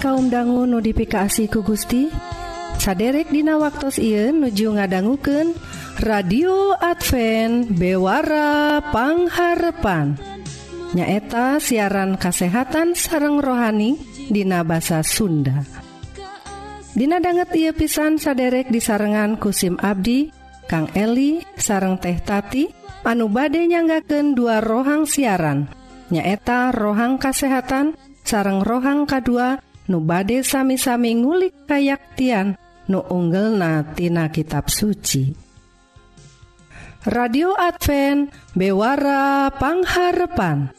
kaum 0.00 0.32
dangu 0.32 0.64
notifikasi 0.64 1.52
ku 1.52 1.60
Gusti 1.60 2.08
saderek 2.80 3.28
Dina 3.28 3.60
waktu 3.60 3.92
Ieu 4.00 4.32
nuju 4.32 4.80
ngadangguken 4.80 5.52
radio 6.00 6.72
Advent 6.80 7.76
bewarapangharpan 7.76 10.16
nyaeta 10.96 11.60
siaran 11.60 12.16
kasehatan 12.16 12.96
sareng 12.96 13.44
rohani 13.44 14.00
Dina 14.32 14.64
bahasa 14.64 15.04
Sunda. 15.04 15.68
Dina 16.96 17.20
banget 17.20 17.52
ia 17.60 17.76
pisan 17.76 18.16
saderek 18.16 18.72
di 18.72 18.80
sarengan 18.80 19.36
kusim 19.36 19.76
Abdi 19.76 20.32
Kang 20.64 20.88
Eli 20.96 21.44
sareng 21.60 22.00
teh 22.00 22.16
Tati 22.24 22.72
anu 23.04 23.28
bade 23.28 23.68
nyanggaken 23.68 24.32
dua 24.32 24.64
rohang 24.64 25.04
siaran. 25.04 25.68
Nyaeta 26.08 26.72
rohang 26.72 27.20
kasehatan 27.20 28.00
sareng 28.24 28.64
rohang 28.64 29.04
K2 29.04 29.68
nu 29.90 29.98
bade 29.98 30.46
sami-sami 30.46 31.18
ngulik 31.18 31.66
kayaktian 31.66 32.54
nu 32.86 33.02
unggelnatina 33.10 34.30
kitab 34.30 34.70
suci. 34.70 35.34
Radio 37.10 37.58
Advent 37.58 38.30
bewarapangharepan 38.54 40.70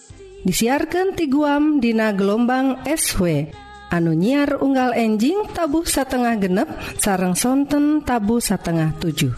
disiarkan 0.45 1.17
ti 1.17 1.25
guam 1.27 1.81
Dina 1.81 2.13
gelombang 2.13 2.85
SW 2.85 3.50
anu 3.89 4.13
nyiar 4.13 4.61
unggal 4.61 4.94
enjing 4.94 5.50
tabuh 5.52 5.83
satengah 5.83 6.38
genep 6.38 6.69
sarang 7.02 7.33
sonten 7.33 8.05
tabu 8.05 8.38
satengah 8.38 8.94
7 9.02 9.33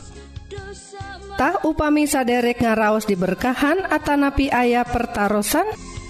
Tah 1.34 1.66
upami 1.66 2.06
saderek 2.06 2.62
ngaraos 2.62 3.09
diberkahan 3.09 3.90
Atanapi 3.90 4.53
ayah 4.53 4.86
pertaran 4.86 5.42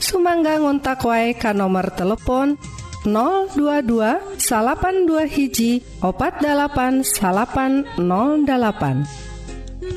Sumangga 0.03 0.59
ngontak 0.59 0.99
wae 1.07 1.31
ka 1.37 1.55
nomor 1.55 1.95
telepon 1.95 2.59
022 3.05 4.39
salapan2 4.39 5.11
hiji 5.27 5.71
opat 5.99 6.39
8 6.39 7.03
salapan 7.03 7.83
08 7.99 9.03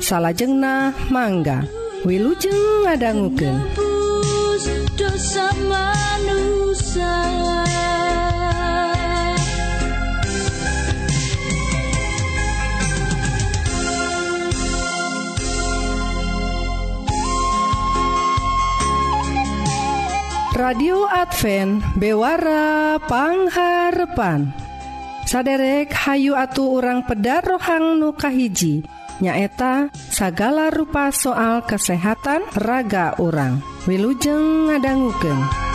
salahjengnah 0.03 0.91
mangga 1.11 1.63
Wilujeng 2.05 2.85
ngadangguken 2.85 3.87
dosa 4.97 5.53
manusia. 5.69 7.13
radio 20.67 21.07
Advent 21.07 21.79
bewarapangharpan 21.95 24.51
saderek 25.23 25.95
Hayu 25.95 26.35
atuh 26.35 26.83
urang 26.83 27.07
pedar 27.07 27.39
rohang 27.39 27.95
nukahiji 27.95 28.83
nyaeta 29.23 29.87
sagala 29.95 30.67
rupa 30.67 31.15
soal 31.15 31.63
kesehatan 31.63 32.43
raga 32.59 33.15
orang 33.15 33.63
Wilujeng 33.87 34.67
ngadangguken. 34.67 35.66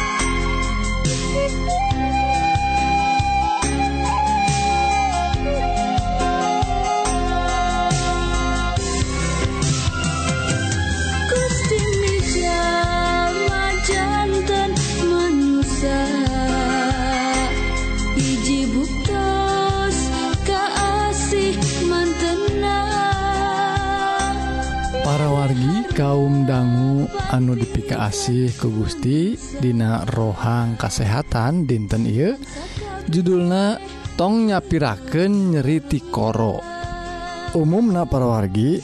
kaum 26.03 26.43
dangu 26.51 27.07
anu 27.31 27.55
dipika 27.55 28.11
asih 28.11 28.51
ke 28.51 28.67
Gusti 28.67 29.39
Dina 29.63 30.03
rohang 30.11 30.75
kesehatan 30.75 31.63
dinten 31.63 32.11
I 32.11 32.35
judulna 33.07 33.79
tong 34.19 34.51
nyapiraken 34.51 35.55
nyeriti 35.55 36.03
koro 36.11 36.59
umum 37.55 37.95
na 37.95 38.03
parawargi 38.03 38.83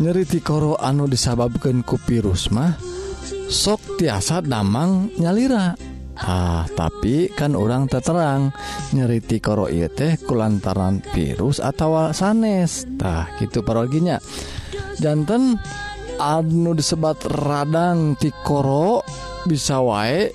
nyeriti 0.00 0.40
koro 0.40 0.80
anu 0.80 1.04
disababkan 1.04 1.84
kupirus 1.84 2.48
mah 2.48 2.72
sok 3.52 4.00
tiasa 4.00 4.40
damang 4.40 5.12
nyalira. 5.20 5.76
Ah 6.16 6.64
tapi 6.72 7.28
kan 7.28 7.52
orang 7.52 7.92
terterang 7.92 8.48
nyeriti 8.96 9.44
koro 9.44 9.68
ieu 9.68 9.92
teh 9.92 10.16
kulantaran 10.24 11.04
virus 11.12 11.60
atau 11.60 12.08
sanestah 12.16 13.36
gitu 13.36 13.60
paroginya. 13.60 14.16
jantan 15.00 15.56
Adnu 16.16 16.72
disebat 16.72 17.28
radang 17.28 18.16
tikoro 18.16 19.04
bisa 19.44 19.84
wae 19.84 20.32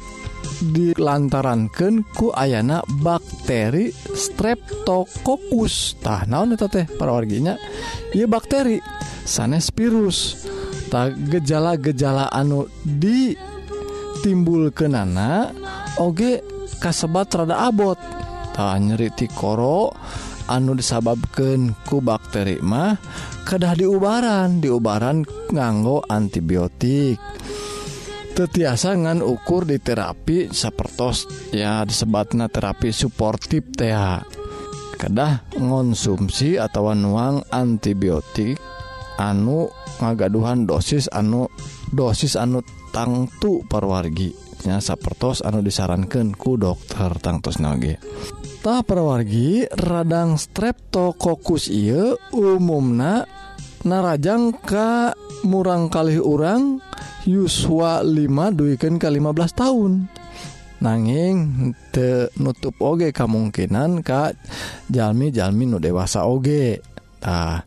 dilantarankan 0.61 2.05
ku 2.13 2.29
ayana 2.29 2.85
bakteri 3.01 3.89
streptokokus 4.13 5.97
tah 6.05 6.21
naon 6.29 6.53
eta 6.53 6.69
teh 6.69 6.85
parawarginya 6.85 7.57
ieu 8.13 8.29
bakteri 8.29 8.77
sanes 9.25 9.73
virus. 9.73 10.45
Tah 10.91 11.07
gejala-gejala 11.09 12.27
anu 12.29 12.67
ditimbulkeunana 12.83 15.55
oge 16.03 16.43
kasebat 16.77 17.33
rada 17.33 17.65
abot. 17.65 17.97
Tah 18.53 18.77
nyeri 18.77 19.09
tikoro 19.15 19.95
anu 20.51 20.75
disababkan 20.75 21.71
ku 21.87 22.03
bakteri 22.03 22.59
mah 22.59 22.99
kedah 23.47 23.79
diubaran 23.79 24.59
diubaran 24.59 25.23
nganggo 25.47 26.03
antibiotik. 26.11 27.15
Tetiasa 28.31 28.95
ngan 28.95 29.23
ukur 29.23 29.67
di 29.67 29.79
terapi 29.79 30.51
sapertos 30.51 31.27
ya 31.51 31.83
disebatna 31.87 32.47
terapi 32.47 32.91
suportif 32.91 33.71
teh 33.75 33.91
kedah 34.95 35.51
ngonsumsi 35.59 36.55
atau 36.59 36.95
nuang 36.95 37.43
antibiotik 37.51 38.55
anu 39.19 39.67
ngagaduhan 39.99 40.63
dosis 40.63 41.11
anu 41.11 41.51
dosis 41.91 42.39
anu 42.39 42.63
tangtu 42.93 43.65
perwargi 43.65 44.31
nya 44.65 44.77
sapertos 44.77 45.41
anu 45.41 45.65
disarankan 45.65 46.37
ku 46.37 46.53
dokter 46.53 47.17
tangtus 47.17 47.57
nage 47.57 47.97
Tah 48.61 48.85
perwargi 48.85 49.65
radang 49.73 50.37
streptokokus 50.37 51.65
ieu 51.73 52.13
umumna 52.29 53.25
narajang 53.81 54.53
ka 54.53 55.17
murang 55.49 55.89
kali 55.89 56.21
urang 56.21 56.77
yuswa 57.25 58.05
5 58.05 58.21
duikan 58.53 59.01
ke 59.01 59.09
15 59.09 59.57
tahun 59.57 60.05
nanging 60.77 61.37
te 61.89 62.29
nutup 62.37 62.77
oge 62.85 63.09
kemungkinan 63.09 64.05
ka 64.05 64.29
jalmi-jalmi 64.93 65.65
nu 65.65 65.81
dewasa 65.81 66.29
oge. 66.29 66.85
Tah 67.17 67.65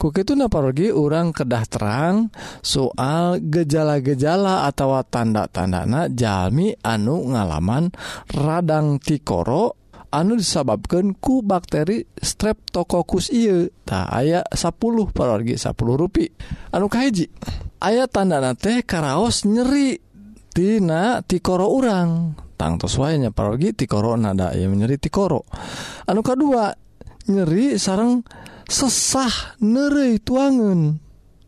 kukitu 0.00 0.32
naparogi 0.36 0.88
urang 0.88 1.36
kedah 1.36 1.64
terang 1.68 2.32
soal 2.64 3.44
gejala-gejala 3.44 4.64
atau 4.64 4.96
tanda-tandana 5.04 6.08
jalmi 6.08 6.72
anu 6.80 7.28
ngalaman 7.28 7.92
radang 8.32 8.96
tikoro 9.00 9.79
anu 10.10 10.34
disababkan 10.34 11.14
ku 11.16 11.42
bakteri 11.42 12.06
streptokokus 12.18 13.30
I 13.30 13.70
tak 13.86 14.10
aya 14.10 14.42
10 14.50 14.74
parorgi 15.14 15.54
10 15.54 15.74
rui 15.78 16.26
anukahiji 16.74 17.30
ayat 17.80 18.10
tandana 18.10 18.58
teh 18.58 18.82
karaos 18.82 19.46
nyeri 19.46 20.10
Tina 20.50 21.22
tikoro 21.22 21.70
urang. 21.70 22.34
Tangtoswanya 22.58 23.30
parogi 23.30 23.70
tikoro 23.72 24.18
nada 24.18 24.50
ya 24.52 24.66
nyeri 24.66 24.98
tikoro. 24.98 25.46
Anu 26.10 26.26
kedua 26.26 26.74
nyeri 27.30 27.78
sarang 27.78 28.26
sesah 28.66 29.58
neri 29.62 30.18
tuangan 30.18 30.98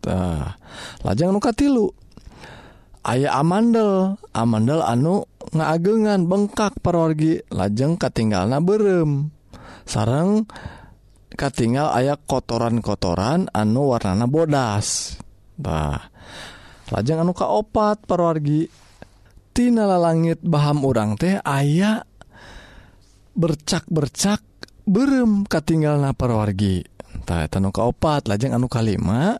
tah 0.03 0.59
lajang 1.07 1.31
nuka 1.31 1.55
tilu 1.55 1.87
aya 3.07 3.31
amandel 3.39 4.19
amandel 4.35 4.83
anu 4.83 5.23
ngaagengan 5.53 6.25
bengkak 6.27 6.81
perorgi 6.81 7.45
lajeng 7.53 8.01
katinggal 8.01 8.49
na 8.49 8.59
berem. 8.59 9.33
Sarang 9.85 10.49
katinggal 11.37 11.93
aya 11.93 12.17
kotoran-kotoran 12.17 13.53
anu 13.53 13.93
warnana 13.93 14.25
bodas. 14.25 15.17
Bah 15.57 16.09
lajeng 16.89 17.25
anu 17.25 17.33
kaopat 17.37 18.05
perorgitinala 18.09 19.97
langit 20.01 20.41
Baham 20.41 20.85
urang 20.85 21.17
teh 21.17 21.41
aya 21.41 22.05
bercak-bercak 23.33 24.45
berem 24.85 25.47
katinggal 25.49 25.97
na 26.03 26.13
perorgi 26.13 26.85
tanu 27.25 27.71
kaopat 27.71 28.27
lajeng 28.29 28.53
anu 28.53 28.67
kalima 28.67 29.39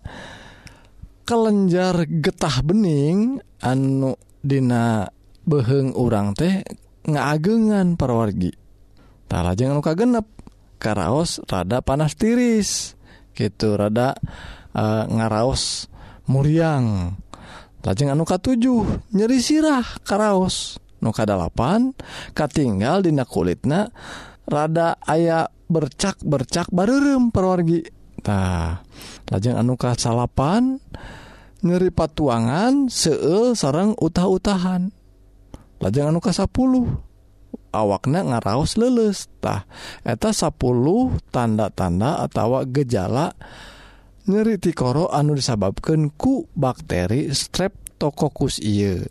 kelenjar 1.27 2.07
getah 2.09 2.63
bening 2.65 3.43
anu 3.61 4.17
Dina 4.43 5.07
beheng 5.49 5.95
urang 5.99 6.35
teh 6.35 6.63
ngaagengan 7.07 7.99
perwargitara 7.99 9.53
jangan 9.59 9.83
luka 9.83 9.93
genep 9.99 10.27
karaos 10.83 11.39
rada 11.47 11.79
panas 11.83 12.19
tiris 12.19 12.99
gitu 13.39 13.79
rada 13.79 14.19
uh, 14.77 15.05
ngaraos 15.09 15.89
muriang. 16.29 17.19
Lajeng 17.83 18.15
anuka 18.15 18.39
7 18.39 19.11
nyeri 19.11 19.39
sirah 19.43 19.83
karaos. 20.07 20.79
Nuka 21.03 21.27
8 21.27 22.31
katinggal 22.31 23.03
dina 23.03 23.27
kulitna 23.27 23.91
rada 24.47 24.95
aya 25.03 25.51
bercak 25.67 26.23
bercak 26.23 26.71
barem 26.71 27.35
perwargitah 27.35 28.87
lajeng 29.27 29.59
anuka 29.59 29.99
salapan 29.99 30.79
nyeri 31.67 31.91
patuangan 31.91 32.87
seel 32.87 33.59
sarang 33.59 33.99
utah-utahan. 33.99 34.95
lajeng 35.83 36.15
anu 36.15 36.23
ka 36.23 36.31
10 36.31 36.47
awaknya 37.75 38.21
ngaraos 38.23 38.79
lelestah 38.79 39.67
eta 40.07 40.31
10 40.31 40.55
tanda-tanda 41.35 42.23
atau 42.23 42.63
gejala 42.71 43.35
nyeri 44.31 44.63
tikoro 44.63 45.11
anu 45.11 45.35
disababkan 45.35 46.15
ku 46.15 46.47
bakteri 46.55 47.35
streptokokus 47.35 48.63
iye 48.63 49.03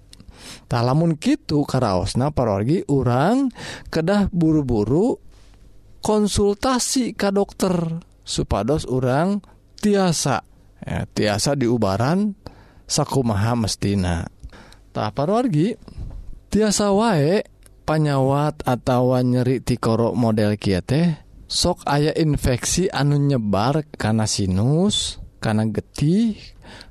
tak 0.65 0.81
lamun 0.87 1.19
gitu 1.19 1.67
karaosna 1.67 2.33
parorgi 2.33 2.81
urang 2.89 3.51
kedah 3.93 4.31
buru-buru 4.31 5.19
konsultasi 6.01 7.13
ke 7.13 7.29
dokter 7.29 8.01
supados 8.25 8.89
urang 8.89 9.43
tiasa 9.77 10.41
ya, 10.81 11.05
tiasa 11.05 11.53
diubaran 11.53 12.33
sakumaha 12.89 13.53
mestina. 13.55 14.27
Tak 14.91 15.15
parorgi 15.15 15.77
tiasa 16.51 16.91
wae 16.91 17.47
panyawat 17.87 18.67
atau 18.67 19.15
nyeri 19.23 19.63
tikorok 19.63 20.11
model 20.19 20.59
kiete 20.59 21.23
sok 21.47 21.87
aya 21.87 22.11
infeksi 22.11 22.91
anu 22.91 23.15
nyebar 23.15 23.87
karena 23.95 24.27
sinus 24.27 25.23
karena 25.39 25.63
getih 25.71 26.35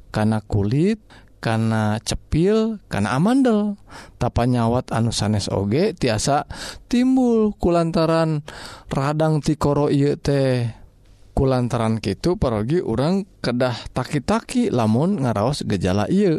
karena 0.09 0.41
kulit 0.41 1.05
karena 1.41 1.97
cepil 2.05 2.81
karena 2.89 3.17
amandel. 3.17 3.81
Tapa 4.21 4.45
nyawat 4.45 4.93
anu 4.93 5.09
sanes 5.13 5.49
oge 5.49 5.97
tiasa 5.97 6.45
timbul 6.89 7.57
kulantaran 7.57 8.45
radang 8.93 9.41
tikoro 9.41 9.89
ieu 9.89 10.21
teh. 10.21 10.69
Kulantaran 11.31 12.05
gitu 12.05 12.37
pergi 12.37 12.85
orang 12.85 13.25
kedah 13.41 13.73
taki-taki 13.97 14.69
lamun 14.69 15.25
ngaraos 15.25 15.65
gejala 15.65 16.05
iya 16.13 16.37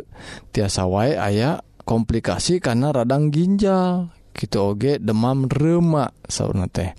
tiasa 0.53 0.85
wae 0.85 1.17
aya 1.17 1.65
komplikasi 1.83 2.63
karena 2.63 2.95
radang 2.95 3.29
ginjal. 3.29 4.13
Gitu 4.31 4.57
oge 4.57 4.97
demam 4.97 5.45
remak 5.45 6.15
sauna 6.25 6.65
teh. 6.71 6.95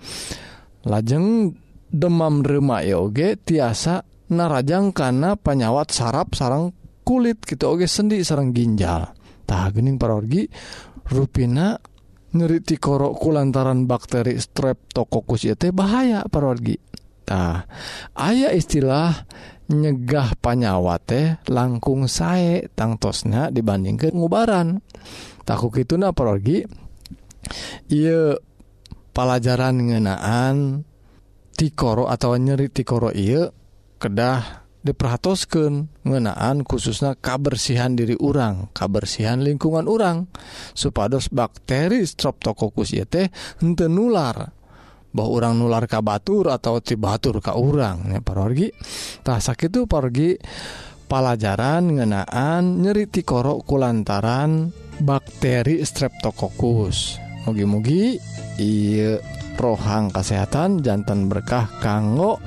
Lajeng 0.84 1.54
demam 1.88 2.44
remak 2.44 2.84
ya 2.84 3.00
oge 3.00 3.40
tiasa 3.40 4.04
narajang 4.32 4.92
karena 4.92 5.34
penyawat 5.38 5.90
saraf 5.90 6.36
sarang 6.36 6.76
kulit. 7.02 7.40
Gitu 7.42 7.64
oge 7.66 7.88
sendi 7.88 8.20
sarang 8.20 8.52
ginjal. 8.52 9.10
Tah 9.48 9.68
gening 9.74 9.96
parorgi 9.96 10.46
ruina 11.08 11.76
nyeriti 12.32 12.80
korokku 12.80 13.28
lantaran 13.28 13.84
bakteri 13.84 14.40
streptokokus 14.40 15.44
ya 15.44 15.54
teh 15.56 15.74
bahaya 15.74 16.24
parorgi. 16.28 16.76
Nah, 17.28 17.64
aya 18.12 18.52
istilah 18.52 19.24
nyegah 19.72 20.36
panyawa 20.36 21.00
teh 21.00 21.40
langkung 21.48 22.04
sae 22.10 22.68
tangtosnya 22.76 23.48
dibandingkan 23.48 24.12
ngubaran. 24.12 24.84
Takut 25.48 25.74
itu 25.80 25.96
naprogi 25.96 26.62
ia 27.90 28.36
pelajaran 29.16 29.74
ngenaan 29.90 30.86
tikoro 31.56 32.06
atau 32.06 32.36
nyeri 32.38 32.70
tikoro 32.70 33.10
iya 33.10 33.50
kedah 33.98 34.62
diperhatoskan 34.82 36.02
ngenaan 36.02 36.66
khususnya 36.66 37.14
kabersihan 37.14 37.94
diri 37.94 38.18
urang 38.18 38.68
kabersihan 38.74 39.40
lingkungan 39.40 39.86
urang. 39.86 40.26
Supados 40.74 41.30
bakteri 41.30 42.02
streptococcus 42.02 42.92
ieu 42.92 43.06
teh 43.06 43.30
nular. 43.62 44.61
bahwa 45.12 45.30
orang 45.38 45.54
nular 45.60 45.84
ka 45.86 46.00
Batur 46.00 46.50
atau 46.50 46.80
ti 46.80 46.96
Batur 46.96 47.38
ka 47.38 47.54
urang 47.56 48.08
parorgi 48.24 48.72
tah 49.22 49.38
sakitu 49.38 49.84
pergi 49.84 50.36
pelajaran 51.06 52.00
ngenaan 52.00 52.80
nyeriti 52.80 53.22
korok 53.22 53.68
kulantaran 53.68 54.72
bakteri 55.04 55.84
streptokokus 55.84 57.20
mugi-mugi 57.44 58.16
iya 58.56 59.20
rohang 59.60 60.10
kesehatan 60.10 60.82
jantan 60.82 61.30
berkah 61.30 61.68
kanggo 61.78 62.40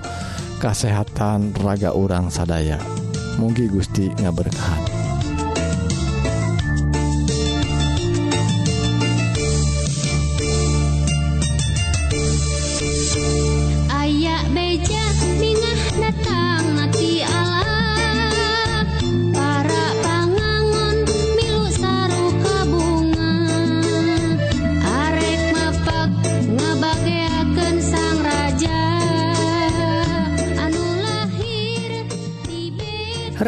kesehatan 0.59 1.53
raga 1.61 1.93
orang 1.93 2.31
sadaya. 2.31 2.79
Mugi 3.35 3.67
Gusti 3.67 4.07
ngaberkahan. 4.15 5.04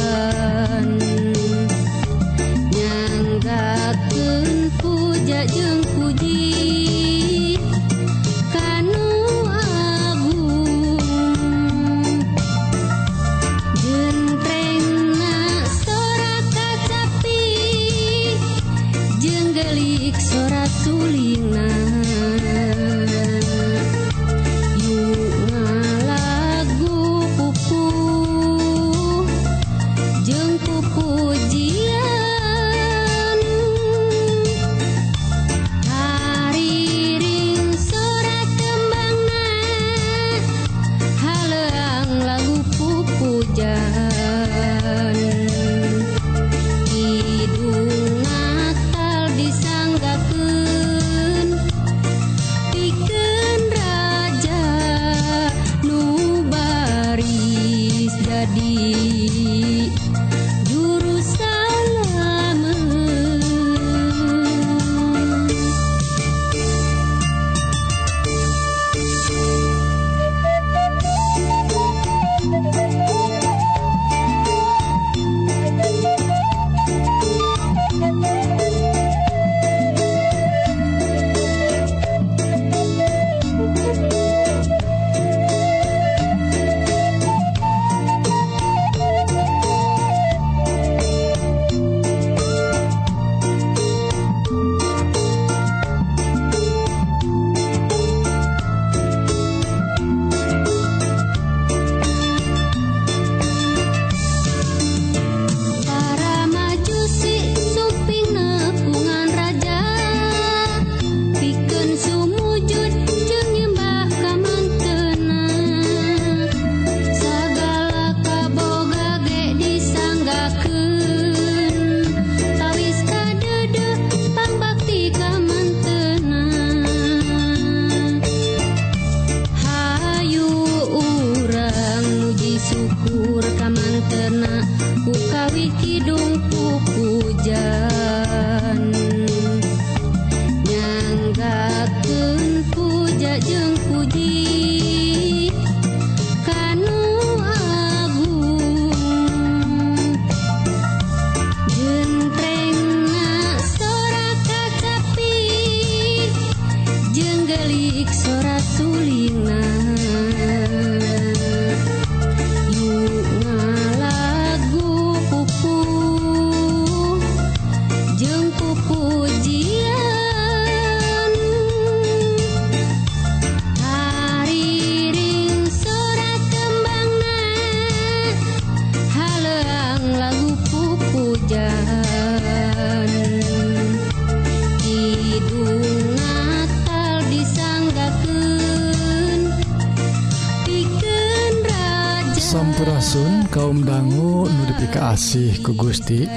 Asih 195.16 195.64
ku 195.64 195.72
Gusti. 195.72 196.28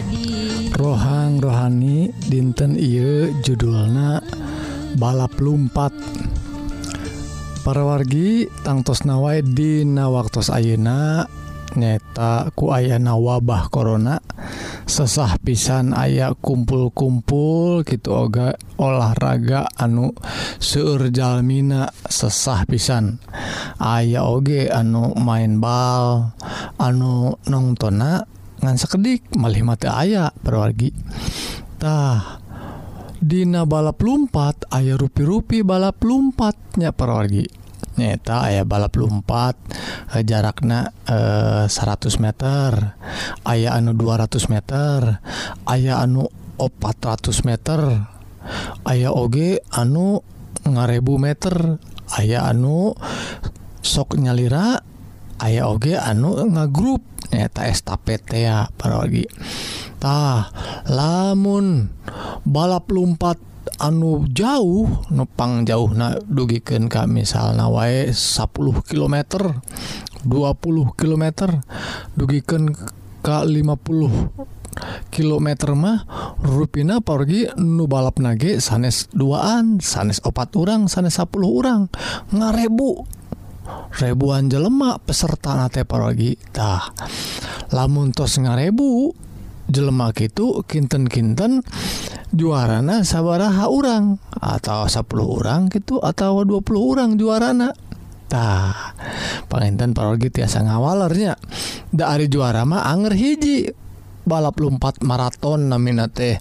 Rohang 0.71 1.43
rohani 1.43 2.15
dinten 2.31 2.79
Ieu 2.79 3.27
judulna 3.43 4.23
balap 4.95 5.35
lumpat. 5.35 5.91
Para 7.67 7.83
wargi 7.83 8.47
tangtos 8.63 9.03
nawai 9.03 9.43
Dina 9.43 10.07
waktu 10.07 10.47
Ayeuna 10.47 11.27
nyata 11.75 12.55
ku 12.55 12.71
ayana 12.71 13.19
wabah 13.19 13.67
korona 13.67 14.23
sesah 14.87 15.35
pisan 15.43 15.91
aya 15.91 16.31
kumpul-kumpul 16.39 17.83
gitu 17.83 18.15
oga 18.15 18.55
olahraga 18.79 19.67
anu 19.75 20.15
seurjalmina 20.63 21.91
sesah 22.07 22.63
pisan. 22.63 23.19
Aya 23.75 24.23
oge 24.23 24.71
anu 24.71 25.11
main 25.19 25.59
bal 25.59 26.31
anu 26.79 27.35
nonngtona 27.43 28.38
ngan 28.59 28.75
sekedik 28.75 29.31
melihat 29.35 29.87
aya 29.91 30.31
perwargitah 30.43 32.39
Dina 33.19 33.67
balap 33.67 33.99
lumpat 33.99 34.63
aya 34.71 34.95
rupi-rupi 34.95 35.59
balap 35.59 35.99
lumpatnya 36.07 36.95
perwargi 36.95 37.43
nyata 37.99 38.47
aya 38.47 38.63
balap 38.63 38.95
lumpat 38.95 39.59
eh, 40.15 40.23
jarakna 40.23 40.87
eh, 41.03 41.67
100 41.67 42.23
meter. 42.23 42.95
Aya 43.43 43.75
anu 43.75 43.91
200 43.91 44.47
meter. 44.47 45.19
Aya 45.67 45.99
anu 45.99 46.31
400 46.55 47.43
meter. 47.43 47.79
Aya 48.87 49.11
oge 49.11 49.59
anu 49.75 50.23
ngarebu 50.63 51.19
meter. 51.19 51.75
Aya 52.15 52.47
anu 52.47 52.95
sok 53.83 54.15
nyalira. 54.15 54.79
Aya 55.43 55.67
oge 55.67 55.99
anu 55.99 56.39
ngagrup. 56.47 57.03
nyata 57.29 57.69
estapeta 57.69 58.69
paragitah 58.75 60.49
lamun 60.89 61.93
balap 62.45 62.89
lumpat 62.89 63.37
anu 63.77 64.25
jauh 64.33 64.89
nupang 65.13 65.63
jauh 65.63 65.93
na 65.93 66.17
dugiken 66.25 66.89
kami 66.89 67.23
misal 67.23 67.53
wae 67.69 68.09
10 68.11 68.49
km 68.89 69.15
20 70.25 70.99
km 70.99 71.25
dugiken 72.17 72.75
ke 73.19 73.37
50 73.45 74.49
km 75.09 75.47
mah 75.75 76.05
ruina 76.39 77.03
pergi 77.03 77.51
nu 77.59 77.85
balap 77.89 78.21
nage 78.21 78.63
sanes 78.63 79.11
duaan 79.11 79.83
sanes 79.83 80.23
opat 80.23 80.55
orang 80.55 80.87
sanes 80.87 81.19
10 81.19 81.35
orang 81.43 81.91
ngarebu. 82.31 83.18
ribuan 83.97 84.47
jelemak 84.47 85.03
peserta 85.03 85.57
nate 85.57 85.83
paragitah 85.83 86.93
lamun 87.73 88.13
tos 88.13 88.37
ngarebu 88.41 89.13
jelemak 89.69 90.25
itu 90.25 90.65
kinten-kinten 90.65 91.61
juarana 92.33 93.05
sabaraha 93.05 93.69
orang 93.69 94.17
atau 94.41 94.89
10 94.89 95.05
orang 95.21 95.69
gitu 95.69 96.01
atau 96.01 96.41
20 96.41 96.65
orang 96.77 97.09
juaranatah 97.17 98.73
penginten 99.49 99.93
paragi 99.97 100.29
tiasa 100.29 100.65
ngawalernya. 100.65 101.33
Dari 101.89 102.29
juara 102.29 102.63
mah 102.63 102.85
Anger 102.85 103.13
hiji. 103.17 103.69
Balap 104.29 104.61
lumpat 104.61 105.01
maraton 105.01 105.73
namina 105.73 106.05
teh 106.05 106.37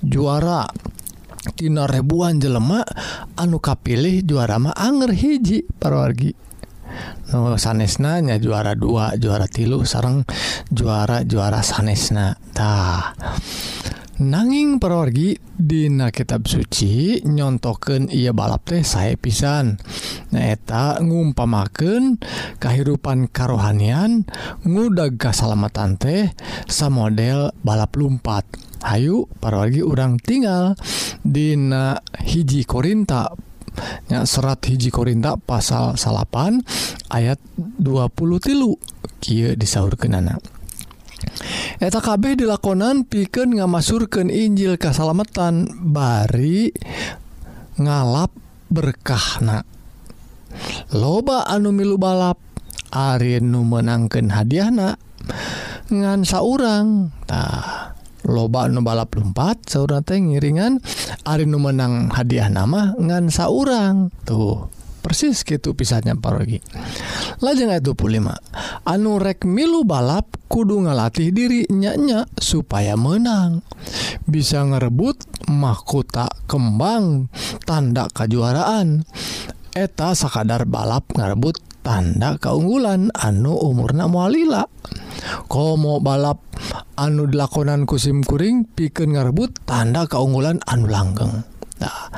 juara. 0.00 0.64
Tina 1.56 1.88
ribuan 1.88 2.40
jelemak 2.40 2.84
anu 3.36 3.60
kapilih 3.60 4.24
juara 4.24 4.56
mah 4.60 4.76
Anger 4.76 5.12
hiji 5.12 5.64
paragi 5.80 6.47
no, 7.32 7.54
sanesnanya 7.56 8.40
juara 8.40 8.72
dua 8.78 9.14
juara 9.18 9.46
tilu 9.50 9.84
sarang 9.84 10.24
juara 10.72 11.22
juara 11.24 11.60
sanesnatah 11.64 13.14
nanging 14.18 14.82
perorgi 14.82 15.38
Dina 15.58 16.14
kitab 16.14 16.46
suci 16.46 17.18
nyontoken 17.26 18.10
ia 18.14 18.30
balap 18.30 18.62
teh 18.62 18.86
saya 18.86 19.18
pisan. 19.18 19.74
Nyaeta 20.30 21.02
ngumpamaken 21.02 22.22
kehidupan 22.62 23.26
karohanian 23.34 24.22
ngudag 24.62 25.18
kesalamatan 25.18 25.98
teh 25.98 26.30
sama 26.70 27.10
model 27.10 27.50
balap 27.66 27.94
lumpat. 27.98 28.46
Ayu 28.86 29.26
parorgi 29.42 29.82
urang 29.82 30.22
tinggal 30.22 30.78
Dina 31.26 31.98
hiji 32.22 32.62
Korinta 32.62 33.34
ya 34.10 34.24
serat 34.28 34.62
hiji 34.66 34.92
Korinta 34.92 35.36
pasal 35.38 35.98
salapan 35.98 36.62
ayat 37.10 37.38
20 37.56 38.14
tilu. 38.40 38.78
Ki 39.18 39.58
disahur 39.58 39.98
kenana 39.98 40.38
eta 41.78 41.98
kabeh 42.02 42.38
dilakonan 42.38 43.06
piken 43.06 43.58
ngamasurkan 43.58 44.30
Injil 44.30 44.78
kesalamatan 44.78 45.70
bari 45.90 46.74
ngalap 47.78 48.34
berkahna. 48.68 49.62
Loba 50.90 51.46
anu 51.46 51.70
milu 51.70 52.00
balap 52.00 52.40
Ari 52.88 53.36
nu 53.44 53.68
menangkan 53.68 54.32
hadiahna 54.32 54.96
ngansa 55.92 56.40
orangtah 56.40 57.97
loba 58.28 58.68
nu 58.68 58.84
balap 58.84 59.16
lumpat 59.16 59.64
saudara 59.66 60.04
teh 60.04 60.20
ngiringan 60.20 60.78
Ari 61.24 61.48
nu 61.48 61.58
menang 61.58 62.12
hadiah 62.12 62.52
nama 62.52 62.92
ngan 63.00 63.32
saurang. 63.32 64.12
Tuh 64.28 64.68
persis 65.08 65.40
gitu 65.40 65.72
pisahnya 65.72 66.18
parogi 66.20 66.60
lajeng 67.40 67.72
itu 67.72 67.96
25 67.96 68.28
anu 68.84 69.16
rek 69.16 69.46
milu 69.48 69.86
balap 69.86 70.36
kudu 70.52 70.84
ngalatih 70.84 71.32
diri 71.32 71.64
nyanya 71.72 72.28
supaya 72.36 72.92
menang. 72.98 73.64
Bisa 74.28 74.60
ngerebut 74.68 75.48
mahkota 75.48 76.28
kembang 76.44 77.32
tanda 77.64 78.04
kejuaraan 78.12 79.08
eta 79.72 80.12
sakadar 80.12 80.68
balap 80.68 81.08
ngarebut 81.14 81.56
tanda 81.88 82.36
keunggulan 82.36 83.08
anu 83.16 83.56
umurna 83.56 84.12
mualila 84.12 84.68
komo 85.48 86.04
balap 86.04 86.44
anu 87.00 87.24
dilakonan 87.24 87.88
kusimkuring 87.88 88.68
piken 88.76 89.16
ngarebut 89.16 89.64
tanda 89.64 90.04
keunggulan 90.04 90.60
anu 90.68 90.84
langgeng. 90.84 91.48
Nah, 91.80 92.12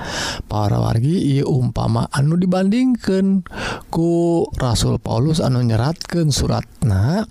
para 0.50 0.82
wargi 0.82 1.38
ia 1.38 1.46
umpama 1.46 2.10
anu 2.10 2.34
dibandingkan 2.34 3.46
ku 3.94 4.42
Rasul 4.58 4.98
Paulus 4.98 5.38
anu 5.38 5.62
nyeratkan 5.62 6.34
suratna 6.34 7.22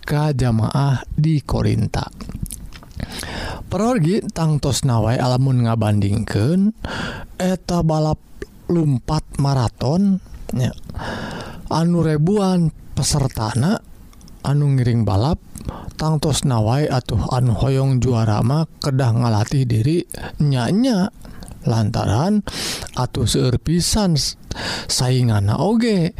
ke 0.00 0.32
jamaah 0.32 1.04
di 1.12 1.44
Korinta. 1.44 2.08
Perorgi 3.68 4.24
tangtos 4.32 4.88
nawai 4.88 5.20
alamun 5.20 5.68
ngabandingkan 5.68 6.72
eta 7.36 7.84
balap 7.84 8.16
lumpat 8.72 9.36
maraton 9.36 10.31
ya. 10.56 10.72
anu 11.72 12.04
rebuan 12.04 12.70
pesertana 12.92 13.80
anu 14.44 14.76
ngiring 14.76 15.06
balap 15.06 15.38
tangtos 15.96 16.42
nawai 16.42 16.90
atau 16.90 17.18
anu 17.30 17.54
hoyong 17.54 18.02
juarama 18.02 18.66
kedah 18.82 19.10
ngalatih 19.14 19.64
diri 19.64 20.02
nyanya 20.42 21.14
lantaran 21.62 22.42
atau 22.98 23.22
seerpisan 23.22 24.18
saingan 24.90 25.48
oge 25.54 26.12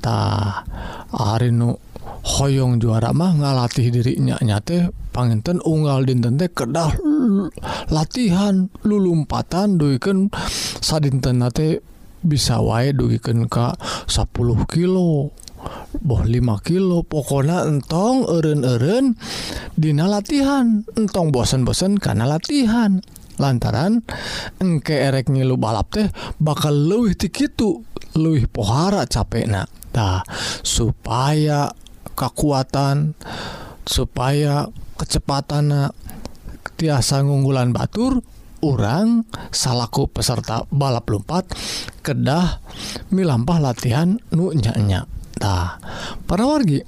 ta 0.00 0.64
Arinu 1.12 1.88
Hoong 2.18 2.76
juara 2.76 3.16
mah 3.16 3.32
ngalatih 3.40 3.88
dirinya 3.88 4.36
nyate 4.44 4.92
panginten 5.16 5.64
unggal 5.64 6.04
dinten 6.04 6.36
teh 6.36 6.52
kedah 6.52 6.92
latihan 7.88 8.68
lulumpatan 8.84 9.80
duken 9.80 10.28
sadintenate 10.84 11.80
bisa 12.28 12.60
wae 12.60 12.92
dugiken 12.92 13.48
Ka 13.48 13.72
10 14.06 14.28
kilo 14.68 15.32
boh 15.98 16.22
5 16.22 16.68
kilo. 16.68 17.02
Pokona 17.02 17.64
entong 17.64 18.28
eren-eren 18.28 19.16
Dina 19.74 20.06
latihan 20.06 20.84
entong 20.94 21.32
bosen-bosen 21.32 21.96
karena 21.96 22.28
latihan. 22.28 23.00
Lantaran 23.38 24.02
engke 24.58 24.98
erek 24.98 25.30
ngilu 25.30 25.54
balap 25.56 25.94
teh 25.94 26.10
bakal 26.42 26.74
luwih 26.74 27.14
tikitu 27.14 27.86
luwih 28.18 28.50
pohara 28.50 29.06
capek 29.06 29.46
nah 29.46 29.62
supaya 30.66 31.70
kekuatan 32.18 33.14
supaya 33.86 34.66
kecepatan 34.98 35.94
tiasa 36.78 37.22
ngunggulan 37.26 37.74
Batur 37.74 38.22
orang 38.64 39.24
salahku 39.54 40.10
peserta 40.10 40.66
balap 40.72 41.06
lompat 41.10 41.48
kedah 42.02 42.62
milampah 43.14 43.58
latihan 43.62 44.18
nunyanya 44.34 45.06
tah 45.38 45.78
para 46.26 46.44
wargi 46.46 46.82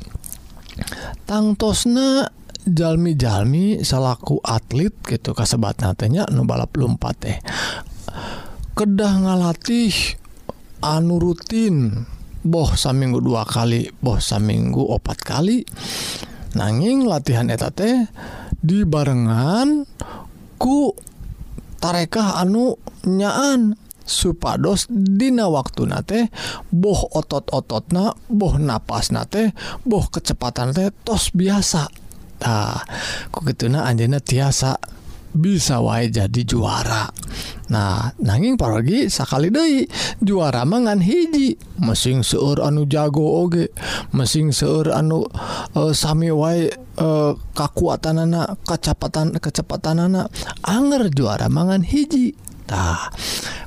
tangtosna 1.28 2.40
jalmi-jalmi 2.66 3.80
salahku 3.80 4.40
atlet 4.44 4.92
gitu 5.08 5.32
kasebat 5.32 5.80
natenya 5.80 6.28
nu 6.28 6.44
balap 6.44 6.74
lompat 6.76 7.14
teh. 7.16 7.38
Kedah 8.76 9.14
ngalatih 9.26 9.92
anu 10.80 11.20
rutin 11.20 12.04
boh 12.40 12.72
saminggu 12.72 13.20
dua 13.20 13.44
kali 13.44 13.92
boh 14.00 14.20
saminggu 14.20 14.80
opat 14.80 15.18
kali. 15.20 15.64
Nanging 16.56 17.06
latihan 17.06 17.46
eta 17.46 17.70
teh 17.70 18.10
dibarengan 18.60 19.86
ku 20.60 20.92
tarekah 21.80 22.38
anu 22.38 22.76
nyaan 23.08 23.74
supados 24.04 24.90
dina 24.90 25.46
waktu 25.46 25.86
nate 25.86 26.20
boh 26.74 27.08
otot-otot 27.14 27.94
na 27.94 28.10
boh 28.26 28.58
napas 28.58 29.14
nate 29.14 29.54
boh 29.86 30.04
kecepatan 30.10 30.74
teh 30.74 30.90
tos 31.06 31.30
biasa. 31.30 31.86
Nah, 32.40 32.82
ku 33.28 33.44
gitu 33.44 33.68
na 33.68 33.84
anjena 33.84 34.18
tiasa. 34.18 34.80
bisa 35.34 35.78
wae 35.78 36.10
jadi 36.10 36.42
juara. 36.42 37.10
Nah 37.70 38.10
nanging 38.18 38.58
paragi 38.58 39.06
sakali 39.06 39.48
Dei 39.48 39.86
juara 40.18 40.66
mangan 40.66 40.98
hiji. 40.98 41.54
Mesin 41.78 42.26
seur 42.26 42.58
anu 42.60 42.84
jago 42.90 43.46
oge 43.46 43.70
mesin 44.10 44.50
seur 44.50 44.90
anu 44.90 45.24
uh, 45.78 45.92
Sami 45.94 46.34
wae 46.34 46.68
e, 46.68 46.74
uh, 46.98 47.32
kakuatan 47.54 48.26
anak 48.26 48.58
kecepatan 48.66 49.38
kecepatan 49.38 50.10
anak 50.10 50.28
Anger 50.66 51.08
juara 51.14 51.46
mangan 51.46 51.86
hiji. 51.86 52.34
Tah 52.70 53.10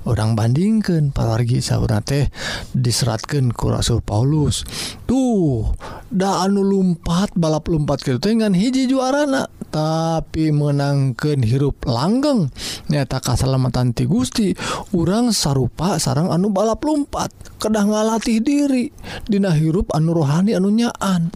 orang 0.08 0.40
bandingkan 0.40 1.12
paragi 1.12 1.60
sauna 1.60 2.00
teh 2.00 2.32
diseratkan 2.72 3.52
ku 3.52 3.72
Rasul 3.72 4.00
Paulus. 4.00 4.64
Tuh 5.04 5.76
da 6.08 6.44
anu 6.48 6.64
lumpat 6.64 7.36
balap 7.36 7.68
lumpat 7.68 8.04
gitu 8.04 8.20
teh 8.20 8.36
hiji 8.36 8.88
juarana. 8.88 9.63
tapi 9.74 10.54
menangkan 10.54 11.42
hirup 11.42 11.82
langgeng 11.90 12.54
nyata 12.94 13.18
kasalamatan 13.18 13.98
ti 13.98 14.06
Gusti 14.06 14.54
urang 14.94 15.34
sarupa 15.34 15.98
sarang 15.98 16.30
anu 16.30 16.54
balap 16.54 16.86
lumpat 16.86 17.34
kedah 17.58 17.90
ngalatih 17.90 18.38
diri 18.46 18.94
Dina 19.26 19.50
hirup 19.50 19.90
anu 19.98 20.14
rohani 20.14 20.54
anu 20.54 20.70
nyaantah 20.70 21.34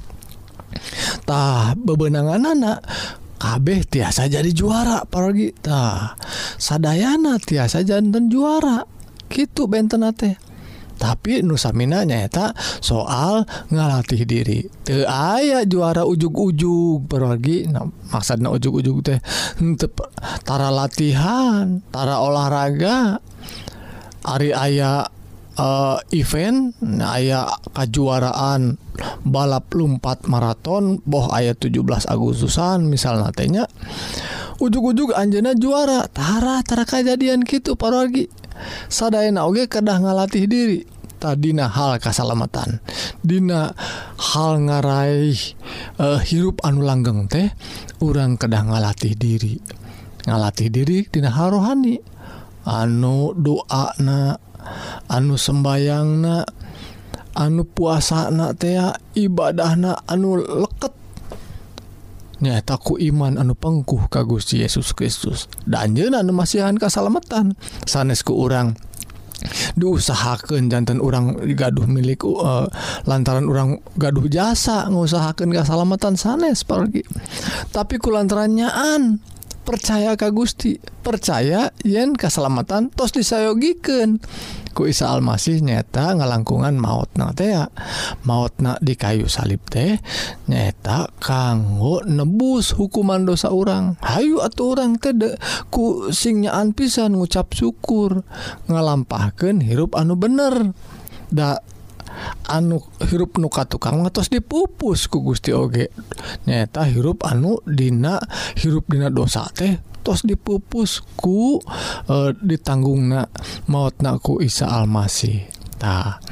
bebenangan 1.82 2.46
anak 2.46 2.86
kabeh 3.42 3.86
tiasa 3.90 4.30
jadi 4.30 4.54
juara 4.54 5.06
paragitah 5.10 6.18
sadayana 6.58 7.38
tiasa 7.38 7.86
jantan 7.86 8.30
juara. 8.34 8.84
Gitu 9.28 9.68
benten 9.68 10.08
teh. 10.16 10.40
Tapi 10.98 11.46
nusamina 11.46 12.04
nyata 12.04 12.52
soal 12.82 13.46
ngalatih 13.70 14.26
diri. 14.26 14.66
Teu 14.84 15.06
aya 15.06 15.64
juara 15.64 16.04
ujug-ujug 16.04 17.06
paragi 17.06 17.70
nah, 17.70 17.86
maksudna 18.12 18.50
ujug-ujug 18.52 19.06
teh 19.06 19.20
henteu 19.62 19.94
tara 20.44 20.74
latihan 20.74 21.80
tara 21.94 22.20
olahraga. 22.20 23.22
Ari 24.28 24.52
aya 24.52 25.08
eh, 25.56 25.98
event 26.18 26.76
nah, 26.84 27.16
aya 27.16 27.48
kejuaraan 27.72 28.76
balap 29.24 29.72
lumpat 29.72 30.26
maraton 30.26 31.00
boh 31.06 31.30
ayat 31.32 31.62
17 31.62 32.10
Agustusan 32.10 32.90
misal 32.90 33.22
natenya 33.22 33.70
ujug-ujug 34.58 35.14
Anjena 35.14 35.54
juara. 35.54 36.10
Tara 36.10 36.66
Tara 36.66 36.84
kejadian 36.84 37.46
gitu 37.46 37.78
paragi 37.78 38.28
saddaen 38.88 39.38
oge 39.40 39.68
kedah 39.70 39.98
ngalatih 40.02 40.46
diri. 40.48 40.82
Tadina 41.18 41.66
hal 41.66 41.98
kesalamatan 41.98 42.78
Dina 43.26 43.74
hal 44.22 44.62
ngarai 44.62 45.34
uh, 45.98 46.14
eh, 46.14 46.20
hirup 46.22 46.62
anu 46.62 46.86
langgeng 46.86 47.26
teh 47.26 47.50
urang 48.06 48.38
kedah 48.38 48.70
ngalatih 48.70 49.18
diri. 49.18 49.58
Ngalatih 50.30 50.70
diri 50.70 51.10
Dina 51.10 51.34
harohani 51.34 51.98
anu 52.70 53.34
doana 53.34 54.38
anu 55.10 55.36
sembayang 55.42 56.10
na 56.22 56.46
anu 57.34 57.66
puasa 57.66 58.30
na 58.30 58.54
tea 58.54 58.94
ibadah 59.18 59.74
na 59.74 59.92
anu 60.06 60.38
leket. 60.38 61.07
nyataku 62.44 63.02
iman 63.12 63.38
anu 63.42 63.54
pengkuh 63.58 64.10
Gusti 64.10 64.62
Yesus 64.62 64.94
Kristus. 64.94 65.50
Dan 65.66 65.98
anu 65.98 66.34
masihan 66.34 66.76
kasalamatan 66.78 67.58
sanesku 67.86 68.34
orang 68.34 68.78
diusahakan 69.78 70.66
jantan 70.66 70.98
orang 70.98 71.38
gaduh 71.54 71.86
milik 71.86 72.26
uh, 72.26 72.66
lantaran 73.06 73.46
orang 73.46 73.78
gaduh 73.94 74.26
jasa 74.26 74.90
ngusahakan 74.90 75.54
kesalamatan 75.54 76.18
sanes 76.18 76.66
pergi 76.66 77.06
tapi 77.70 78.02
ku 78.02 78.10
lantaranyaan 78.10 79.22
percaya 79.68 80.16
Ka 80.16 80.32
Gusti 80.32 80.80
percaya 81.04 81.76
yen 81.84 82.16
keselamatan 82.16 82.88
tos 82.96 83.12
disayogiken 83.12 84.24
ku 84.72 84.88
Isa 84.88 85.12
Almasih 85.12 85.60
nyata 85.60 86.16
ngalangkungan 86.16 86.80
maut 86.80 87.12
na 87.20 87.36
tea 87.36 87.68
maut 88.24 88.56
na 88.64 88.80
di 88.80 88.96
kayu 88.96 89.28
salib 89.28 89.60
teh 89.68 90.00
nyata 90.48 91.12
kanggo 91.20 92.00
nebus 92.08 92.72
hukuman 92.80 93.28
dosa 93.28 93.52
orang 93.52 94.00
Hayu 94.00 94.40
atau 94.40 94.72
orang 94.72 94.96
tede 94.96 95.36
ku 95.68 96.08
singnyaaan 96.14 96.72
pisan 96.72 97.20
ngucap 97.20 97.52
syukur 97.52 98.24
ngalampahkan 98.72 99.60
hirup 99.60 99.98
anu 100.00 100.16
bener. 100.16 100.72
Ndak 101.28 101.60
anu 102.50 102.82
hirup 103.04 103.38
nuka 103.38 103.68
tukang 103.68 104.04
atas 104.06 104.32
dipupus 104.32 105.08
ku 105.12 105.22
Gusti 105.22 105.52
Oge. 105.54 105.92
Nyata 106.48 106.88
hirup 106.88 107.26
anu 107.28 107.62
Dina 107.64 108.20
hirup 108.58 108.90
Dina 108.90 109.12
dosa 109.12 109.48
teh 109.54 109.78
tos 110.02 110.24
dipupusku 110.24 111.60
e, 112.08 112.16
ditanggung 112.40 113.12
na 113.12 113.28
maut 113.68 114.00
naku 114.00 114.40
Isa 114.40 114.72
Almasitah 114.72 116.24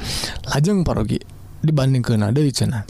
lajeng 0.48 0.80
parogi 0.80 1.20
dibanding 1.60 2.00
ke 2.00 2.16
nada 2.16 2.40
cena 2.48 2.88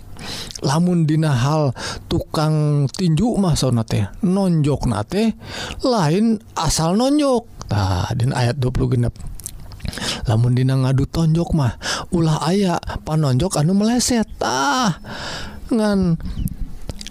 lamun 0.63 1.05
Dina 1.05 1.35
hal 1.35 1.75
tukang 2.07 2.87
tinju 2.91 3.35
masona 3.37 3.83
teh 3.83 4.07
nonjok 4.25 4.83
nate 4.89 5.37
lain 5.85 6.41
asal 6.57 6.97
nonjok. 6.97 7.45
Tah 7.67 8.15
din 8.15 8.31
ayat 8.31 8.63
20 8.63 8.95
genep. 8.95 9.15
lamun 10.29 10.53
dina 10.55 10.75
ngadu 10.77 11.07
tonjok 11.09 11.51
mah 11.57 11.75
ulah 12.13 12.43
aya 12.47 12.77
panonjok 13.05 13.61
anu 13.61 13.75
meleset. 13.75 14.27
Ah 14.43 14.99
ngan 15.71 16.19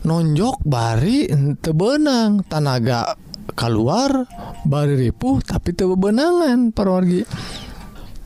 nonjok 0.05 0.61
bari 0.63 1.27
ente 1.27 1.73
benang 1.73 2.45
tanaga 2.45 3.17
keluar 3.57 4.29
bari 4.63 5.09
ripuh 5.09 5.41
tapi 5.41 5.73
teu 5.73 5.97
benangan 5.97 6.69
parorgi 6.69 7.25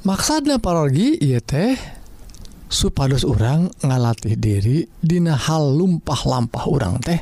maksudnya 0.03 0.59
parorgi 0.59 1.15
iya 1.21 1.39
teh 1.39 1.77
supados 2.69 3.25
orang 3.25 3.71
ngalatih 3.81 4.35
diri 4.37 4.85
dina 5.01 5.33
hal 5.33 5.73
lumpah-lampah 5.73 6.63
orang 6.69 7.01
teh 7.01 7.19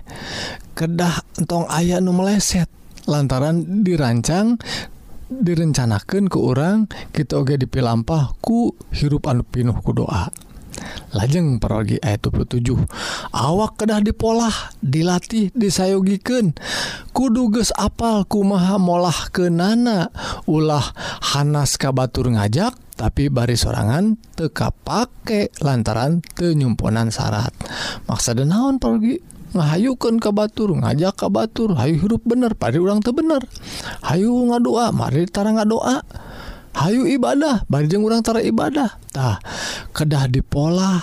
kedah 0.75 1.23
entong 1.39 1.69
ayah 1.71 2.03
nu 2.03 2.11
meleset 2.11 2.67
lantaran 3.07 3.85
dirancang 3.85 4.59
direncanakan 5.29 6.31
ke 6.31 6.37
orang 6.39 6.87
kita 7.11 7.39
oge 7.39 7.59
dipilampah 7.59 8.35
ku 8.39 8.75
hirup 8.95 9.27
anu 9.27 9.43
pinuh 9.43 9.75
ku 9.83 9.91
doa. 9.91 10.31
Lajeng 11.15 11.57
perogi 11.57 11.97
ayat 11.97 12.29
27 12.29 12.77
awak 13.33 13.81
kedah 13.81 13.97
dipolah 13.97 14.53
dilatih 14.77 15.49
disayogiken 15.57 16.53
kuduges 17.17 17.73
apal 17.73 18.29
kumaha 18.29 18.77
molah 18.77 19.33
ke 19.33 19.49
nana 19.49 20.13
ulah 20.45 20.85
Hanas 21.33 21.81
kabatur 21.81 22.29
ngajak 22.29 22.77
tapi 22.93 23.29
bari 23.33 23.57
sorangan 23.57 24.21
teka 24.37 24.73
pake 24.73 25.53
lantaran 25.61 26.21
tenyumponan 26.33 27.13
syarat. 27.13 27.53
Maksa 28.09 28.33
naon 28.37 28.81
pergi 28.81 29.36
ngahayukan 29.57 30.21
ke 30.21 30.29
Batur 30.29 30.77
ngajak 30.77 31.17
ka 31.17 31.27
Batur 31.27 31.73
Hayu 31.73 31.97
hirup 31.97 32.23
bener 32.23 32.53
pada 32.53 32.77
ulang 32.77 33.01
tuh 33.01 33.11
bener. 33.11 33.41
Hayu 34.05 34.31
ngadoa 34.53 34.93
mari 34.93 35.25
tara 35.25 35.51
ngadoa 35.51 36.05
Hayu 36.77 37.09
ibadah 37.09 37.65
banjeng 37.65 38.05
urang 38.05 38.21
tara 38.21 38.37
ibadahtah 38.37 39.41
kedah 39.97 40.29
di 40.29 40.45
pola 40.45 41.01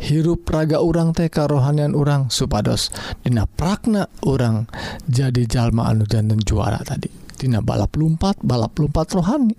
hirup 0.00 0.48
raga 0.48 0.80
urang 0.80 1.12
TK 1.12 1.36
rohanian 1.44 1.92
urang 1.92 2.32
supados 2.32 2.88
Dina 3.20 3.44
prakna 3.44 4.08
urang 4.24 4.64
jadi 5.04 5.44
jalma 5.44 5.92
anu 5.92 6.08
jantan 6.08 6.40
juara 6.40 6.80
tadi. 6.80 7.28
Tina 7.38 7.62
balap 7.62 7.94
lumpat 7.94 8.42
balap 8.42 8.74
lumpat 8.82 9.14
rohani. 9.14 9.54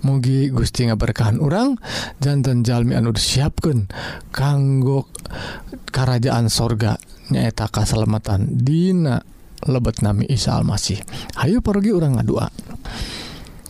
Mugi 0.00 0.48
Gusti 0.48 0.88
nga 0.88 0.96
berkahan 0.96 1.44
orang 1.44 1.76
jantan 2.24 2.64
Jalmi 2.64 2.96
anu 2.96 3.12
disiapkan 3.12 3.92
kanggo 4.32 5.12
kerajaan 5.92 6.48
sorga 6.48 6.96
nyaeta 7.30 7.70
kasalamatan 7.70 8.48
Dina 8.64 9.22
lebet 9.68 10.02
nami 10.02 10.26
Isa 10.26 10.58
Almasih. 10.58 10.98
Hayu 11.38 11.62
pergi 11.62 11.94
orang 11.94 12.18
ngadua. 12.18 12.50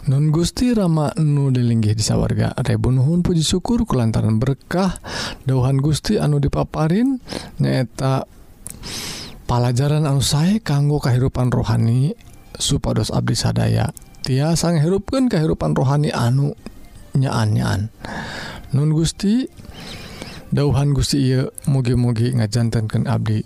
Nun 0.03 0.35
Gusti 0.35 0.75
Rama 0.75 1.15
nu 1.23 1.55
dilinggih 1.55 1.95
di 1.95 2.03
sawarga 2.03 2.59
Rebunuhun 2.59 3.23
puji 3.23 3.47
syukur 3.47 3.87
kulantaran 3.87 4.43
berkah 4.43 4.99
dauhan 5.47 5.79
Gusti 5.79 6.19
anu 6.19 6.43
dipaparin 6.43 7.23
nyaeta 7.62 8.27
pelajaran 9.47 10.03
anu 10.03 10.19
saya 10.19 10.59
kanggo 10.59 10.99
kehidupan 10.99 11.55
rohani 11.55 12.19
supados 12.59 13.15
Abdi 13.15 13.38
sadaya. 13.38 13.95
Tiasa 14.23 14.75
hirupkan 14.79 15.31
kehidupan 15.31 15.75
rohani 15.75 16.11
anu 16.15 16.55
nyaan-nyaan 17.19 17.91
Nun 18.73 18.91
Gusti 18.97 19.45
dauhan 20.53 20.93
Gusti 20.93 21.33
mugi-mugi 21.67 22.37
ngajantankan 22.37 23.09
Abdi. 23.09 23.41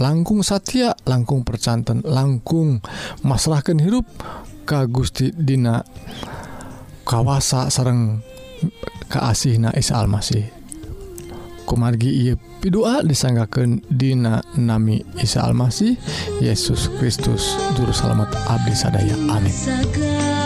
Langkung 0.00 0.40
Satya 0.40 0.96
langkung 1.04 1.44
percantan 1.44 2.00
langkung 2.08 2.80
masalahkan 3.20 3.76
hirup 3.76 4.08
Ka 4.64 4.88
Gusti 4.88 5.28
Dina 5.28 5.84
kawasa 7.04 7.68
sareng 7.68 8.24
keasih 9.12 9.60
Na 9.60 9.76
Isa 9.76 10.00
Almasih. 10.00 10.48
Kumargi 11.68 12.32
pidua 12.64 13.04
disanggakan 13.04 13.84
Dina 13.92 14.40
Nami 14.56 15.04
Isa 15.20 15.44
Almasih 15.44 16.00
Yesus 16.40 16.88
Kristus 16.96 17.60
Juru 17.76 17.92
Selamat 17.92 18.32
Abdi 18.48 18.72
sadaya. 18.72 19.14
Amin. 19.28 19.52
Segala 19.52 20.40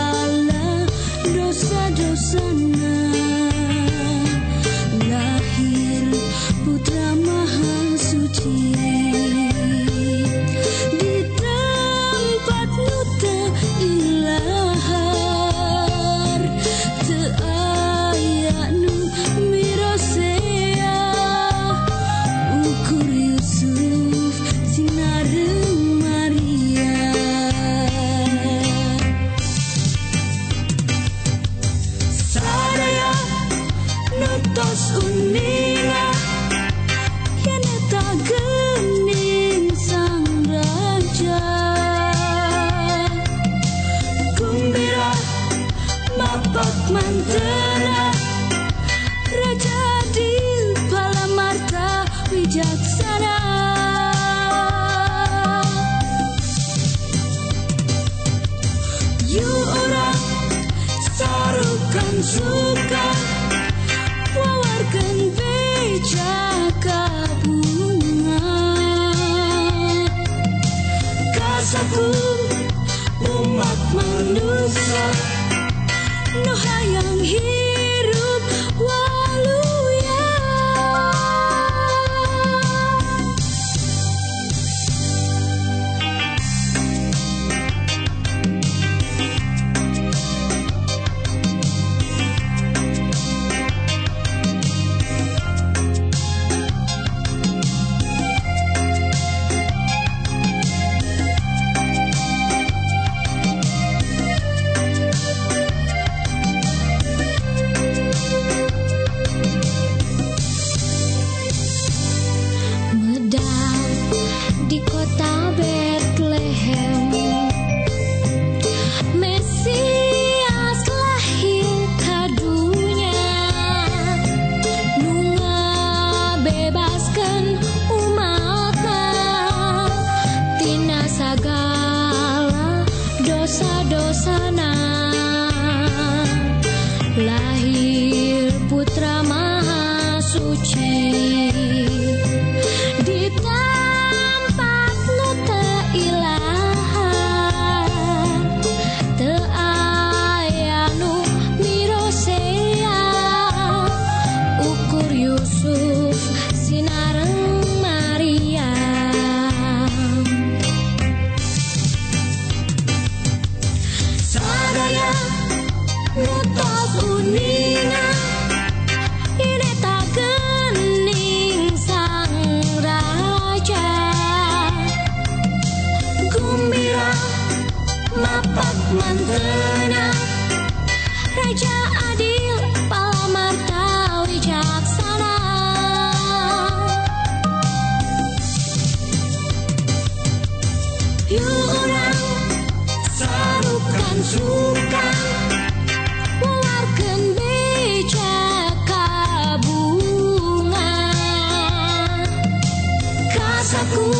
rasaku 203.65 204.13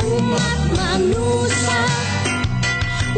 umat 0.00 0.72
manusia 0.72 1.84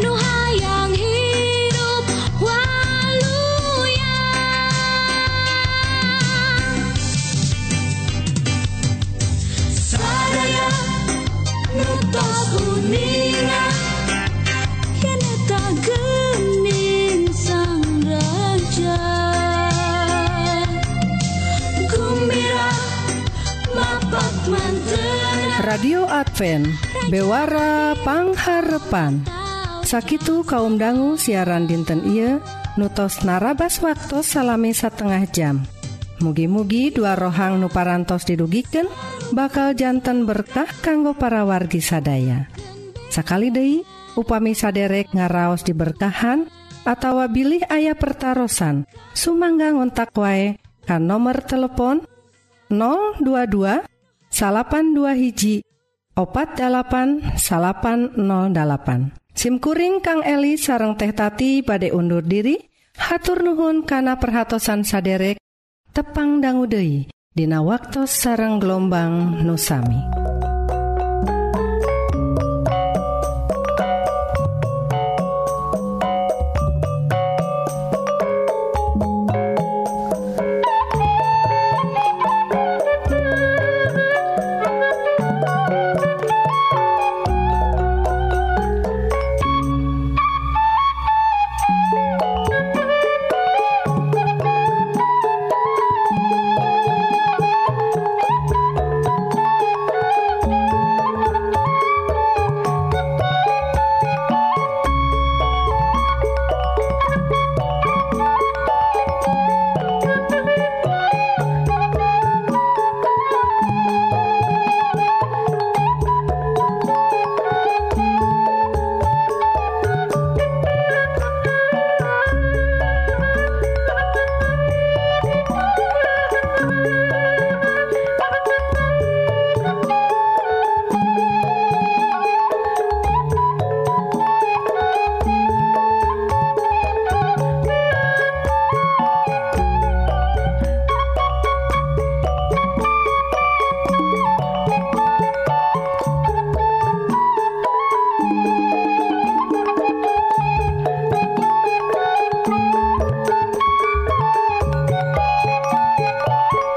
nuhayang 0.03 0.91
hidup 0.91 2.03
waluya. 2.43 4.19
Sadaya 9.71 10.67
nutos 11.71 12.51
uningan 12.59 13.72
Radio 25.73 26.05
Advent 26.05 26.69
Bewara 27.09 27.97
Pangharepan. 28.05 29.25
Sakitu 29.81 30.45
kaum 30.45 30.77
dangu 30.77 31.17
siaran 31.17 31.65
dinten 31.65 32.05
iya 32.05 32.37
nutos 32.77 33.25
narabas 33.25 33.81
waktu 33.81 34.21
salami 34.21 34.69
setengah 34.69 35.25
jam. 35.33 35.65
Mugi-mugi 36.21 36.93
dua 36.93 37.17
rohang 37.17 37.57
nuparantos 37.57 38.21
didugiken 38.21 38.85
bakal 39.33 39.73
jantan 39.73 40.29
berkah 40.29 40.69
kanggo 40.85 41.17
para 41.17 41.41
wargi 41.41 41.81
sadaya. 41.81 42.53
Sakali 43.09 43.49
Dei 43.49 43.81
upami 44.13 44.53
saderek 44.53 45.09
ngaraos 45.17 45.65
diberkahan 45.65 46.53
atau 46.85 47.17
bilih 47.25 47.65
ayah 47.73 47.97
pertarosan 47.97 48.85
Sumangga 49.17 49.73
ngontak 49.73 50.13
wae 50.13 50.61
kan 50.85 51.01
nomor 51.01 51.41
telepon 51.41 52.05
022 52.69 53.92
salapan 54.33 54.97
dua 54.97 55.13
hiji 55.13 55.61
opat 56.17 56.57
8 56.57 57.37
salapan 57.37 58.17
08 58.17 59.13
SIMkuring 59.37 60.01
Kang 60.01 60.25
Eli 60.25 60.57
sareng 60.57 60.97
teh 60.97 61.13
tati 61.13 61.61
pada 61.61 61.85
undur 61.93 62.25
diri 62.25 62.57
hatur 62.97 63.45
nuhun 63.45 63.85
kana 63.85 64.17
perhatsan 64.17 64.81
saderek 64.81 65.37
tepang 65.93 66.41
danggudehi 66.41 67.13
Dina 67.33 67.65
waktu 67.65 68.05
sareng 68.05 68.61
gelombang 68.61 69.41
nusami. 69.41 70.22